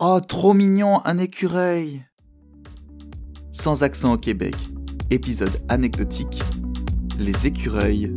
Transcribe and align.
Oh, 0.00 0.20
trop 0.20 0.54
mignon, 0.54 1.04
un 1.04 1.18
écureuil 1.18 2.04
Sans 3.50 3.82
accent 3.82 4.12
au 4.12 4.16
Québec, 4.16 4.54
épisode 5.10 5.60
anecdotique, 5.68 6.40
les 7.18 7.48
écureuils. 7.48 8.14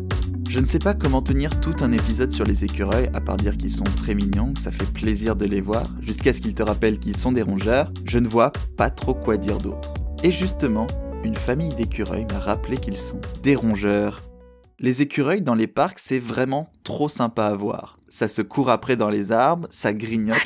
Je 0.47 0.59
ne 0.59 0.67
sais 0.67 0.78
pas 0.78 0.94
comment 0.94 1.23
tenir 1.23 1.59
tout 1.59 1.73
un 1.81 1.91
épisode 1.91 2.31
sur 2.31 2.46
les 2.46 2.63
écureuils, 2.63 3.09
à 3.15 3.20
part 3.20 3.38
dire 3.38 3.57
qu'ils 3.57 3.71
sont 3.71 3.83
très 3.83 4.13
mignons, 4.13 4.54
que 4.54 4.59
ça 4.59 4.70
fait 4.70 4.94
plaisir 4.94 5.36
de 5.36 5.46
les 5.46 5.59
voir, 5.59 5.88
jusqu'à 6.02 6.33
ce 6.33 6.41
qu'ils 6.41 6.54
te 6.54 6.62
rappellent 6.62 6.99
qu'ils 6.99 7.17
sont 7.17 7.31
des 7.31 7.41
rongeurs, 7.41 7.92
je 8.06 8.20
ne 8.20 8.28
vois 8.28 8.52
pas 8.78 8.92
trop 8.92 9.16
quoi 9.16 9.38
dire 9.38 9.58
d'autre. 9.58 9.92
Et 10.22 10.29
justement, 10.29 10.86
une 11.24 11.36
famille 11.36 11.74
d'écureuils 11.74 12.28
m'a 12.32 12.38
rappelé 12.38 12.78
qu'ils 12.78 13.00
sont 13.00 13.22
des 13.42 13.56
rongeurs. 13.56 14.22
Les 14.78 15.02
écureuils 15.02 15.42
dans 15.42 15.56
les 15.56 15.66
parcs, 15.66 15.98
c'est 15.98 16.20
vraiment 16.20 16.70
trop 16.84 17.09
sympa 17.09 17.45
à 17.45 17.55
voir. 17.55 17.98
Ça 18.08 18.27
se 18.27 18.44
court 18.44 18.70
après 18.70 18.98
dans 18.98 19.09
les 19.09 19.32
arbres, 19.32 19.68
ça 19.72 19.95
grignote. 19.95 20.38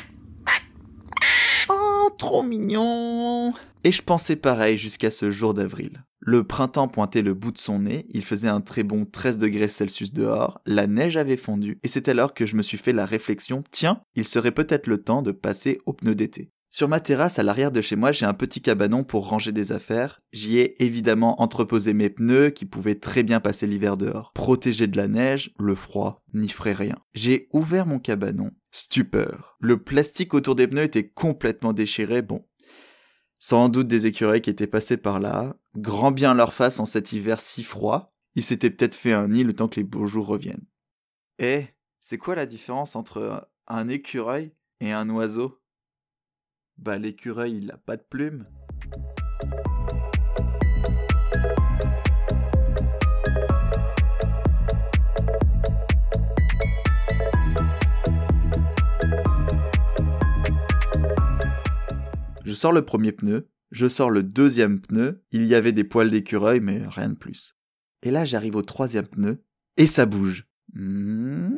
Trop 2.18 2.42
mignon 2.42 3.52
Et 3.84 3.92
je 3.92 4.02
pensais 4.02 4.36
pareil 4.36 4.78
jusqu'à 4.78 5.10
ce 5.10 5.30
jour 5.30 5.52
d'avril. 5.52 6.04
Le 6.20 6.44
printemps 6.44 6.88
pointait 6.88 7.22
le 7.22 7.34
bout 7.34 7.52
de 7.52 7.58
son 7.58 7.80
nez, 7.80 8.06
il 8.08 8.24
faisait 8.24 8.48
un 8.48 8.62
très 8.62 8.82
bon 8.82 9.04
13 9.04 9.36
degrés 9.38 9.68
Celsius 9.68 10.12
dehors, 10.12 10.60
la 10.64 10.86
neige 10.86 11.16
avait 11.16 11.36
fondu, 11.36 11.78
et 11.82 11.88
c'est 11.88 12.08
alors 12.08 12.32
que 12.32 12.46
je 12.46 12.56
me 12.56 12.62
suis 12.62 12.78
fait 12.78 12.92
la 12.92 13.06
réflexion, 13.06 13.62
tiens, 13.70 14.00
il 14.14 14.24
serait 14.24 14.50
peut-être 14.50 14.86
le 14.86 15.02
temps 15.02 15.22
de 15.22 15.30
passer 15.30 15.78
aux 15.84 15.92
pneus 15.92 16.14
d'été. 16.14 16.50
Sur 16.70 16.88
ma 16.88 17.00
terrasse 17.00 17.38
à 17.38 17.42
l'arrière 17.42 17.70
de 17.70 17.80
chez 17.80 17.96
moi, 17.96 18.12
j'ai 18.12 18.26
un 18.26 18.34
petit 18.34 18.60
cabanon 18.60 19.04
pour 19.04 19.28
ranger 19.28 19.52
des 19.52 19.72
affaires. 19.72 20.20
J'y 20.32 20.58
ai 20.58 20.82
évidemment 20.84 21.40
entreposé 21.40 21.94
mes 21.94 22.10
pneus 22.10 22.50
qui 22.50 22.66
pouvaient 22.66 22.96
très 22.96 23.22
bien 23.22 23.40
passer 23.40 23.66
l'hiver 23.66 23.96
dehors. 23.96 24.32
Protégés 24.34 24.86
de 24.86 24.96
la 24.96 25.08
neige, 25.08 25.54
le 25.58 25.74
froid 25.74 26.22
n'y 26.34 26.48
ferait 26.48 26.74
rien. 26.74 26.96
J'ai 27.14 27.48
ouvert 27.52 27.86
mon 27.86 27.98
cabanon. 27.98 28.50
Stupeur. 28.78 29.56
Le 29.58 29.82
plastique 29.82 30.34
autour 30.34 30.54
des 30.54 30.68
pneus 30.68 30.84
était 30.84 31.08
complètement 31.08 31.72
déchiré. 31.72 32.20
Bon. 32.20 32.46
Sans 33.38 33.70
doute 33.70 33.88
des 33.88 34.04
écureuils 34.04 34.42
qui 34.42 34.50
étaient 34.50 34.66
passés 34.66 34.98
par 34.98 35.18
là. 35.18 35.56
Grand 35.76 36.10
bien 36.10 36.34
leur 36.34 36.52
face 36.52 36.78
en 36.78 36.84
cet 36.84 37.14
hiver 37.14 37.40
si 37.40 37.64
froid. 37.64 38.14
Ils 38.34 38.42
s'étaient 38.42 38.68
peut-être 38.68 38.94
fait 38.94 39.14
un 39.14 39.28
nid 39.28 39.44
le 39.44 39.54
temps 39.54 39.68
que 39.68 39.80
les 39.80 39.84
beaux 39.84 40.04
jours 40.04 40.26
reviennent. 40.26 40.66
Eh, 41.38 41.64
c'est 42.00 42.18
quoi 42.18 42.34
la 42.34 42.44
différence 42.44 42.96
entre 42.96 43.48
un 43.66 43.88
écureuil 43.88 44.52
et 44.80 44.92
un 44.92 45.08
oiseau? 45.08 45.58
Bah 46.76 46.98
l'écureuil 46.98 47.56
il 47.56 47.70
a 47.70 47.78
pas 47.78 47.96
de 47.96 48.04
plumes. 48.06 48.46
Je 62.46 62.54
sors 62.54 62.70
le 62.70 62.84
premier 62.84 63.10
pneu, 63.10 63.48
je 63.72 63.88
sors 63.88 64.08
le 64.08 64.22
deuxième 64.22 64.80
pneu, 64.80 65.24
il 65.32 65.46
y 65.46 65.56
avait 65.56 65.72
des 65.72 65.82
poils 65.82 66.12
d'écureuil 66.12 66.60
mais 66.60 66.84
rien 66.86 67.08
de 67.08 67.16
plus. 67.16 67.56
Et 68.04 68.12
là 68.12 68.24
j'arrive 68.24 68.54
au 68.54 68.62
troisième 68.62 69.08
pneu, 69.08 69.42
et 69.76 69.88
ça 69.88 70.06
bouge. 70.06 70.46
Hmm, 70.72 71.56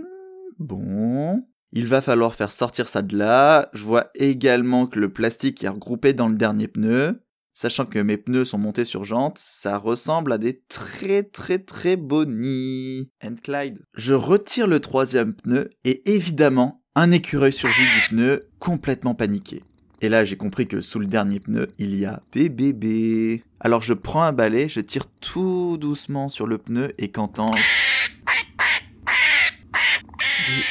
bon, 0.58 1.46
il 1.72 1.86
va 1.86 2.00
falloir 2.00 2.34
faire 2.34 2.52
sortir 2.52 2.88
ça 2.88 3.02
de 3.02 3.18
là. 3.18 3.68
Je 3.74 3.84
vois 3.84 4.08
également 4.14 4.86
que 4.86 4.98
le 4.98 5.12
plastique 5.12 5.62
est 5.62 5.68
regroupé 5.68 6.14
dans 6.14 6.26
le 6.26 6.36
dernier 6.36 6.68
pneu. 6.68 7.22
Sachant 7.52 7.84
que 7.84 7.98
mes 7.98 8.16
pneus 8.16 8.46
sont 8.46 8.56
montés 8.56 8.86
sur 8.86 9.04
jantes, 9.04 9.36
ça 9.38 9.76
ressemble 9.76 10.32
à 10.32 10.38
des 10.38 10.62
très 10.68 11.22
très 11.22 11.58
très 11.58 11.96
beaux 11.96 12.24
nids. 12.24 13.10
And 13.22 13.34
Clyde. 13.42 13.82
Je 13.92 14.14
retire 14.14 14.66
le 14.66 14.80
troisième 14.80 15.34
pneu 15.34 15.68
et 15.84 16.10
évidemment, 16.10 16.82
un 16.94 17.10
écureuil 17.10 17.52
surgit 17.52 17.82
du 17.82 18.16
pneu 18.16 18.40
complètement 18.58 19.14
paniqué. 19.14 19.62
Et 20.00 20.08
là, 20.08 20.24
j'ai 20.24 20.36
compris 20.36 20.66
que 20.66 20.80
sous 20.80 21.00
le 21.00 21.06
dernier 21.06 21.40
pneu, 21.40 21.66
il 21.78 21.98
y 21.98 22.04
a 22.04 22.20
des 22.32 22.48
bébés. 22.48 23.42
Alors 23.58 23.82
je 23.82 23.94
prends 23.94 24.22
un 24.22 24.32
balai, 24.32 24.68
je 24.68 24.80
tire 24.80 25.06
tout 25.20 25.76
doucement 25.76 26.28
sur 26.28 26.46
le 26.46 26.58
pneu 26.58 26.92
et 26.98 27.08
qu'entend 27.10 27.50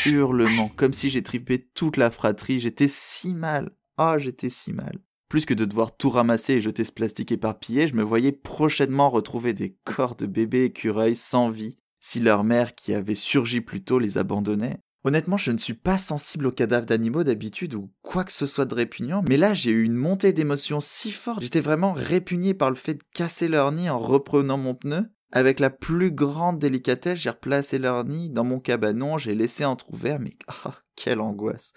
des 0.06 0.12
hurlements, 0.12 0.72
comme 0.76 0.94
si 0.94 1.10
j'ai 1.10 1.24
tripé 1.24 1.68
toute 1.74 1.98
la 1.98 2.10
fratrie. 2.10 2.60
J'étais 2.60 2.88
si 2.88 3.34
mal. 3.34 3.72
Ah, 3.98 4.14
oh, 4.16 4.20
j'étais 4.20 4.50
si 4.50 4.72
mal. 4.72 4.98
Plus 5.28 5.46
que 5.46 5.54
de 5.54 5.66
devoir 5.66 5.98
tout 5.98 6.10
ramasser 6.10 6.54
et 6.54 6.62
jeter 6.62 6.86
ce 6.86 6.94
plastique 6.94 7.34
éparpillé, 7.34 7.90
je 7.90 7.96
me 7.96 8.04
voyais 8.04 8.32
prochainement 8.32 9.10
retrouver 9.10 9.52
des 9.54 9.76
corps 9.84 10.16
de 10.16 10.26
bébés 10.26 10.64
écureuils 10.64 11.18
sans 11.18 11.50
vie, 11.50 11.78
si 12.00 12.22
leur 12.22 12.46
mère 12.46 12.76
qui 12.76 12.94
avait 12.94 13.16
surgi 13.16 13.60
plus 13.60 13.84
tôt 13.84 14.00
les 14.00 14.18
abandonnait. 14.18 14.80
Honnêtement, 15.08 15.38
je 15.38 15.54
ne 15.54 15.58
suis 15.58 15.74
pas 15.74 15.98
sensible 15.98 16.48
aux 16.48 16.52
cadavres 16.52 16.86
d'animaux 16.86 17.24
d'habitude 17.24 17.76
ou 17.76 17.90
quoi 18.02 18.26
que 18.26 18.32
ce 18.34 18.46
soit 18.46 18.66
de 18.66 18.76
répugnant, 18.76 19.24
mais 19.30 19.38
là 19.38 19.54
j'ai 19.54 19.72
eu 19.72 19.86
une 19.86 19.94
montée 19.94 20.34
d'émotions 20.34 20.82
si 20.82 21.14
forte, 21.14 21.44
j'étais 21.44 21.62
vraiment 21.62 21.94
répugné 21.94 22.54
par 22.54 22.70
le 22.70 22.76
fait 22.76 22.96
de 22.96 23.04
casser 23.16 23.48
leur 23.48 23.72
nid 23.72 23.90
en 23.90 24.00
reprenant 24.00 24.58
mon 24.58 24.76
pneu, 24.76 25.10
avec 25.32 25.62
la 25.62 25.70
plus 25.70 26.12
grande 26.12 26.60
délicatesse, 26.60 27.20
j'ai 27.20 27.30
replacé 27.30 27.80
leur 27.80 28.04
nid 28.04 28.30
dans 28.32 28.44
mon 28.44 28.60
cabanon, 28.60 29.18
j'ai 29.18 29.34
laissé 29.34 29.64
entrouvert, 29.64 30.20
mais 30.20 30.36
oh, 30.66 30.72
quelle 30.98 31.22
angoisse. 31.22 31.72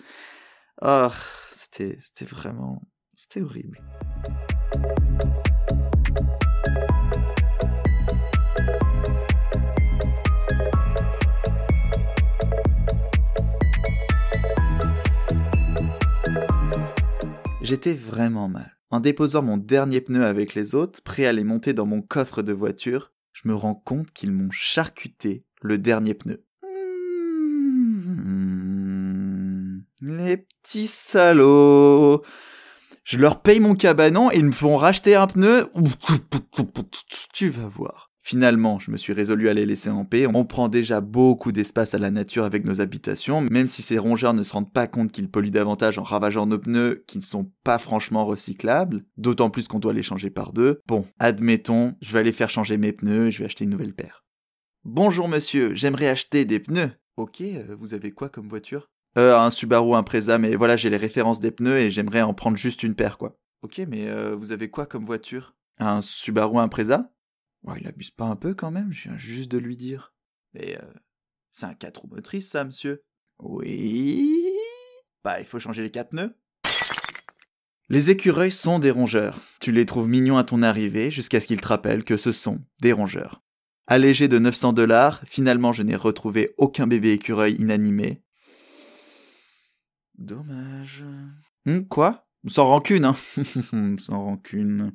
Oh, 0.83 1.11
c'était, 1.53 1.99
c'était 2.01 2.25
vraiment... 2.25 2.83
C'était 3.15 3.43
horrible. 3.43 3.79
J'étais 17.63 17.93
vraiment 17.93 18.49
mal. 18.49 18.79
En 18.91 19.01
déposant 19.01 19.43
mon 19.43 19.59
dernier 19.59 20.01
pneu 20.01 20.25
avec 20.25 20.55
les 20.55 20.75
autres, 20.75 21.03
prêt 21.03 21.27
à 21.27 21.33
les 21.33 21.45
monter 21.45 21.75
dans 21.75 21.85
mon 21.85 22.01
coffre 22.01 22.41
de 22.43 22.55
voiture, 22.55 23.13
je 23.33 23.49
me 23.49 23.55
rends 23.55 23.75
compte 23.75 24.13
qu'ils 24.13 24.33
m'ont 24.33 24.51
charcuté 24.51 25.45
le 25.61 25.77
dernier 25.79 26.15
pneu. 26.15 26.43
Mmh, 27.83 29.83
les 30.01 30.39
petits 30.39 30.87
salauds. 30.87 32.23
Je 33.05 33.19
leur 33.19 33.43
paye 33.43 33.61
mon 33.61 33.75
cabanon 33.75 34.31
et 34.31 34.37
ils 34.37 34.47
me 34.47 34.53
font 34.53 34.77
racheter 34.77 35.15
un 35.15 35.27
pneu. 35.27 35.71
Tu 37.33 37.51
vas 37.51 37.69
voir. 37.69 38.10
Finalement, 38.31 38.79
je 38.79 38.93
me 38.93 38.97
suis 38.97 39.13
résolu 39.13 39.49
à 39.49 39.55
les 39.55 39.67
laisser 39.67 39.91
en 39.91 40.05
paix. 40.05 40.29
On 40.33 40.45
prend 40.45 40.69
déjà 40.69 41.01
beaucoup 41.01 41.51
d'espace 41.51 41.95
à 41.95 41.99
la 41.99 42.13
nature 42.13 42.45
avec 42.45 42.65
nos 42.65 42.81
habitations, 42.81 43.41
même 43.51 43.67
si 43.67 43.83
ces 43.83 43.99
rongeurs 43.99 44.35
ne 44.35 44.45
se 44.45 44.53
rendent 44.53 44.73
pas 44.73 44.87
compte 44.87 45.11
qu'ils 45.11 45.29
polluent 45.29 45.51
davantage 45.51 45.99
en 45.99 46.05
ravageant 46.05 46.47
nos 46.47 46.61
pneus 46.61 47.03
qui 47.09 47.19
ne 47.19 47.25
sont 47.25 47.51
pas 47.65 47.81
franchement 47.81 48.25
recyclables, 48.25 49.03
d'autant 49.17 49.51
plus 49.51 49.67
qu'on 49.67 49.81
doit 49.81 49.93
les 49.93 50.05
changer 50.05 50.31
par 50.31 50.53
deux. 50.53 50.79
Bon, 50.87 51.05
admettons, 51.19 51.97
je 52.01 52.13
vais 52.13 52.21
aller 52.21 52.31
faire 52.31 52.51
changer 52.51 52.77
mes 52.77 52.93
pneus 52.93 53.27
et 53.27 53.31
je 53.33 53.41
vais 53.41 53.47
acheter 53.47 53.65
une 53.65 53.71
nouvelle 53.71 53.95
paire. 53.95 54.23
Bonjour 54.85 55.27
monsieur, 55.27 55.75
j'aimerais 55.75 56.07
acheter 56.07 56.45
des 56.45 56.61
pneus. 56.61 56.93
Ok, 57.17 57.41
euh, 57.41 57.75
vous 57.81 57.95
avez 57.95 58.13
quoi 58.13 58.29
comme 58.29 58.49
voiture? 58.49 58.87
Euh, 59.19 59.37
un 59.37 59.51
Subaru 59.51 59.97
Impreza, 59.97 60.39
mais 60.39 60.55
voilà, 60.55 60.77
j'ai 60.77 60.89
les 60.89 60.97
références 60.99 61.41
des 61.41 61.51
pneus 61.51 61.81
et 61.81 61.91
j'aimerais 61.91 62.23
en 62.23 62.33
prendre 62.33 62.57
juste 62.57 62.85
une 62.85 62.95
paire, 62.95 63.19
quoi. 63.19 63.37
Ok, 63.63 63.83
mais 63.89 64.09
euh, 64.09 64.37
vous 64.37 64.53
avez 64.53 64.71
quoi 64.71 64.87
comme 64.87 65.05
voiture? 65.05 65.57
Un 65.81 66.01
Subaru 66.01 66.59
Impreza 66.59 67.11
Ouais, 67.63 67.79
il 67.81 67.87
abuse 67.87 68.11
pas 68.11 68.27
un 68.27 68.37
peu 68.37 68.55
quand 68.55 68.71
même, 68.71 68.93
je 68.93 69.05
viens 69.05 69.19
juste 69.19 69.51
de 69.51 69.59
lui 69.59 69.77
dire. 69.77 70.15
Mais 70.55 70.79
euh, 70.81 70.93
c'est 71.51 71.67
un 71.67 71.75
4 71.75 71.99
roues 72.03 72.09
motrices, 72.09 72.49
ça, 72.49 72.65
monsieur 72.65 73.05
Oui. 73.39 74.37
Bah, 75.23 75.41
il 75.41 75.47
faut 75.47 75.61
changer 75.61 75.83
les 75.83 75.91
quatre 75.91 76.15
nœuds. 76.15 76.35
Les 77.91 78.11
écureuils 78.11 78.53
sont 78.53 78.79
des 78.79 78.93
rongeurs. 78.93 79.41
Tu 79.61 79.73
les 79.73 79.85
trouves 79.85 80.09
mignons 80.09 80.39
à 80.39 80.45
ton 80.45 80.63
arrivée 80.63 81.11
jusqu'à 81.11 81.41
ce 81.41 81.49
qu'ils 81.49 81.61
te 81.61 81.67
rappellent 81.67 82.05
que 82.05 82.17
ce 82.17 82.33
sont 82.33 82.61
des 82.81 82.93
rongeurs. 82.93 83.43
Allégé 83.89 84.29
de 84.29 84.39
900 84.39 84.73
dollars, 84.73 85.21
finalement 85.27 85.73
je 85.73 85.83
n'ai 85.83 85.97
retrouvé 85.97 86.55
aucun 86.57 86.87
bébé 86.87 87.13
écureuil 87.13 87.55
inanimé. 87.55 88.23
Dommage. 90.17 91.05
Hum, 91.67 91.87
quoi? 91.89 92.29
Sans 92.47 92.67
rancune, 92.67 93.05
hein 93.05 93.17
Sans 93.99 94.23
rancune. 94.23 94.95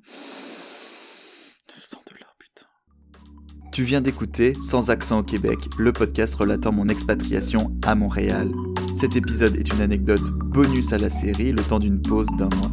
Tu 3.75 3.83
viens 3.83 3.99
d'écouter 3.99 4.53
Sans 4.61 4.89
accent 4.89 5.19
au 5.19 5.23
Québec, 5.23 5.59
le 5.77 5.91
podcast 5.91 6.33
relatant 6.35 6.71
mon 6.71 6.87
expatriation 6.87 7.75
à 7.85 7.93
Montréal. 7.93 8.49
Cet 8.97 9.17
épisode 9.17 9.57
est 9.57 9.69
une 9.73 9.81
anecdote 9.81 10.31
bonus 10.31 10.93
à 10.93 10.97
la 10.97 11.09
série, 11.09 11.51
le 11.51 11.61
temps 11.61 11.79
d'une 11.79 12.01
pause 12.01 12.29
d'un 12.37 12.47
mois. 12.55 12.71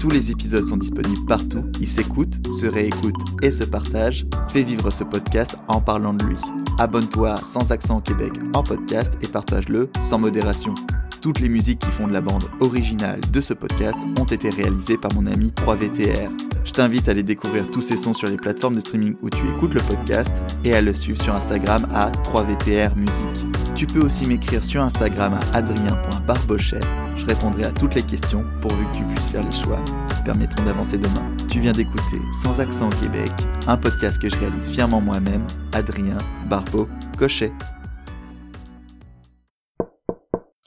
Tous 0.00 0.08
les 0.08 0.30
épisodes 0.30 0.66
sont 0.66 0.78
disponibles 0.78 1.26
partout, 1.26 1.64
ils 1.78 1.86
s'écoutent, 1.86 2.38
se 2.58 2.64
réécoutent 2.64 3.42
et 3.42 3.50
se 3.50 3.64
partagent. 3.64 4.24
Fais 4.48 4.62
vivre 4.62 4.90
ce 4.90 5.04
podcast 5.04 5.58
en 5.68 5.82
parlant 5.82 6.14
de 6.14 6.24
lui. 6.24 6.38
Abonne-toi 6.78 7.32
à 7.32 7.44
Sans 7.44 7.70
accent 7.70 7.98
au 7.98 8.00
Québec 8.00 8.32
en 8.54 8.62
podcast 8.62 9.12
et 9.20 9.28
partage-le 9.28 9.90
sans 10.00 10.18
modération. 10.18 10.74
Toutes 11.20 11.40
les 11.40 11.48
musiques 11.48 11.80
qui 11.80 11.90
font 11.90 12.06
de 12.06 12.12
la 12.12 12.20
bande 12.20 12.44
originale 12.60 13.20
de 13.32 13.40
ce 13.40 13.52
podcast 13.52 13.98
ont 14.18 14.24
été 14.24 14.48
réalisées 14.50 14.96
par 14.96 15.12
mon 15.14 15.26
ami 15.26 15.52
3VTR. 15.56 16.30
Je 16.64 16.72
t'invite 16.72 17.08
à 17.08 17.10
aller 17.10 17.22
découvrir 17.22 17.70
tous 17.70 17.82
ces 17.82 17.96
sons 17.96 18.14
sur 18.14 18.28
les 18.28 18.36
plateformes 18.36 18.76
de 18.76 18.80
streaming 18.80 19.16
où 19.22 19.30
tu 19.30 19.42
écoutes 19.54 19.74
le 19.74 19.82
podcast 19.82 20.32
et 20.64 20.74
à 20.74 20.80
le 20.80 20.94
suivre 20.94 21.20
sur 21.22 21.34
Instagram 21.34 21.86
à 21.92 22.10
3VTR 22.10 22.94
Musique. 22.96 23.74
Tu 23.74 23.86
peux 23.86 24.00
aussi 24.00 24.26
m'écrire 24.26 24.64
sur 24.64 24.82
Instagram 24.82 25.34
à 25.34 25.56
adrien.barbochet 25.56 26.80
je 27.20 27.26
répondrai 27.26 27.64
à 27.64 27.70
toutes 27.70 27.94
les 27.94 28.02
questions 28.02 28.44
pourvu 28.62 28.84
que 28.86 28.96
tu 28.96 29.04
puisses 29.04 29.30
faire 29.30 29.44
les 29.44 29.52
choix 29.52 29.78
qui 30.16 30.22
permettront 30.24 30.64
d'avancer 30.64 30.96
demain. 30.96 31.22
Tu 31.48 31.60
viens 31.60 31.72
d'écouter 31.72 32.18
Sans 32.32 32.60
accent 32.60 32.88
au 32.88 33.02
Québec, 33.02 33.30
un 33.66 33.76
podcast 33.76 34.20
que 34.20 34.30
je 34.30 34.36
réalise 34.36 34.70
fièrement 34.70 35.00
moi-même, 35.00 35.46
Adrien 35.72 36.16
Barbeau 36.48 36.88
Cochet. 37.18 37.52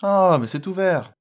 Ah, 0.04 0.38
mais 0.40 0.46
c'est 0.48 0.68
ouvert 0.68 1.14